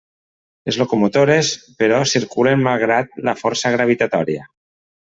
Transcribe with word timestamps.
Les 0.69 0.79
locomotores, 0.81 1.51
però, 1.83 2.01
circulen 2.15 2.67
malgrat 2.71 3.25
la 3.31 3.39
força 3.45 3.79
gravitatòria. 3.79 4.53